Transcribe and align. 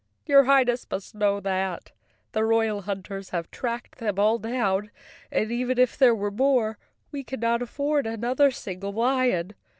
"Your 0.25 0.45
Highness 0.45 0.87
must 0.89 1.13
know 1.13 1.39
that. 1.41 1.91
The 2.31 2.43
royal 2.43 2.81
hunters 2.81 3.29
have 3.29 3.51
tracked 3.51 3.99
them 3.99 4.17
all 4.17 4.39
down, 4.39 4.89
and 5.31 5.51
even 5.51 5.77
if 5.77 5.95
there 5.95 6.15
were 6.15 6.31
more, 6.31 6.79
we 7.11 7.23
cannot 7.23 7.61
afford 7.61 8.07
another 8.07 8.49
single 8.49 8.93
lion. 8.93 9.53